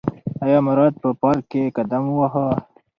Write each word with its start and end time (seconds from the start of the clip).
ایا 0.45 0.59
مراد 0.67 0.93
په 1.03 1.09
پار 1.21 1.37
ک 1.41 1.45
کې 1.51 1.73
قدم 1.77 2.03
وواهه؟ 2.07 2.47